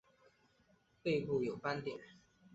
[1.03, 1.95] 背部有斑点。